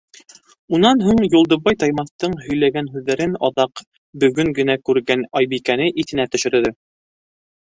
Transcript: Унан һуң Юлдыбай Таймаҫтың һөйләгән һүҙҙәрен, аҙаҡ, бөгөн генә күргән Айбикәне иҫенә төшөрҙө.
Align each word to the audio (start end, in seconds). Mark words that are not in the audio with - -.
Унан 0.75 1.01
һуң 1.07 1.19
Юлдыбай 1.25 1.77
Таймаҫтың 1.83 2.33
һөйләгән 2.45 2.89
һүҙҙәрен, 2.95 3.35
аҙаҡ, 3.51 3.85
бөгөн 4.25 4.51
генә 4.61 4.77
күргән 4.91 5.23
Айбикәне 5.43 5.91
иҫенә 6.05 6.27
төшөрҙө. 6.37 6.75